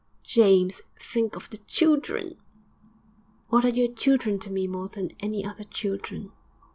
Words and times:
'James, 0.23 0.81
think 0.99 1.35
of 1.35 1.47
the 1.51 1.57
children!' 1.67 2.35
'What 3.49 3.63
are 3.63 3.69
your 3.69 3.93
children 3.93 4.39
to 4.39 4.49
me 4.49 4.65
more 4.65 4.87
than 4.89 5.11
any 5.19 5.45
other 5.45 5.63
children?' 5.63 6.31